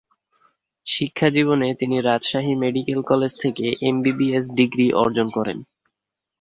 শিক্ষাজীবনে 0.87 1.67
তিনি 1.73 1.97
Rajshahi 2.01 2.53
medical 2.55 2.99
college 3.03 3.31
থেকে 3.43 3.65
MBBS 3.81 4.45
degree 4.57 4.87
অর্জন 5.01 5.27
করেন। 5.29 5.57